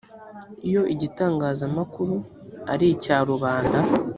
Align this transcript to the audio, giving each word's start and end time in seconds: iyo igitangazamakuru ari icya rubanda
iyo 0.67 0.81
igitangazamakuru 0.93 2.15
ari 2.71 2.85
icya 2.93 3.17
rubanda 3.29 3.79